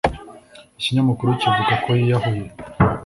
Ikinyamakuru 0.79 1.29
kivuga 1.41 1.73
ko 1.83 1.89
yiyahuye 1.99 2.45